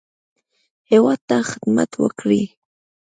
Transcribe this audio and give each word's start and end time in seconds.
هیواد 0.89 1.19
ته 1.29 1.37
خدمت 1.49 1.91
وکړي. 2.03 2.43